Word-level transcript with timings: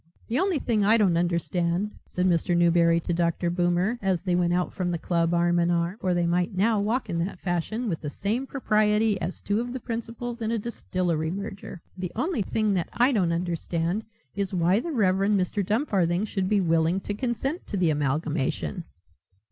"The 0.29 0.39
only 0.39 0.57
thing 0.57 0.79
that 0.81 0.87
I 0.89 0.97
don't 0.97 1.15
understand," 1.15 1.91
said 2.07 2.25
Mr. 2.25 2.57
Newberry 2.57 2.99
to 3.01 3.13
Dr. 3.13 3.51
Boomer 3.51 3.99
as 4.01 4.23
they 4.23 4.33
went 4.33 4.51
out 4.51 4.73
from 4.73 4.89
the 4.89 4.97
club 4.97 5.31
arm 5.31 5.59
in 5.59 5.69
arm 5.69 5.99
(for 6.01 6.15
they 6.15 6.25
might 6.25 6.55
now 6.55 6.79
walk 6.79 7.07
in 7.07 7.19
that 7.19 7.39
fashion 7.39 7.87
with 7.87 8.01
the 8.01 8.09
same 8.09 8.47
propriety 8.47 9.21
as 9.21 9.41
two 9.41 9.59
of 9.59 9.73
the 9.73 9.79
principals 9.79 10.41
in 10.41 10.49
a 10.49 10.57
distillery 10.57 11.29
merger), 11.29 11.83
"the 11.95 12.11
only 12.15 12.41
thing 12.41 12.73
that 12.73 12.89
I 12.91 13.11
don't 13.11 13.31
understand 13.31 14.03
is 14.33 14.55
why 14.55 14.79
the 14.79 14.91
Reverend 14.91 15.39
Mr. 15.39 15.63
Dumfarthing 15.63 16.25
should 16.25 16.49
be 16.49 16.61
willing 16.61 16.99
to 17.01 17.13
consent 17.13 17.67
to 17.67 17.77
the 17.77 17.91
amalgamation." 17.91 18.85